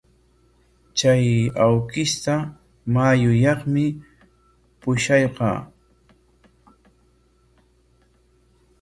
Chay 0.97 1.25
awkishta 1.65 2.33
mayuyaqmi 2.93 3.83
pusharqaa. 4.79 5.59